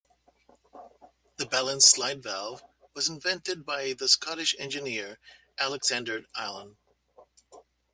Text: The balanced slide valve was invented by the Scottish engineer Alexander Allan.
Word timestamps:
The 1.37 1.45
balanced 1.45 1.91
slide 1.91 2.23
valve 2.23 2.63
was 2.95 3.07
invented 3.07 3.67
by 3.67 3.93
the 3.93 4.07
Scottish 4.09 4.55
engineer 4.57 5.19
Alexander 5.59 6.25
Allan. 6.35 6.77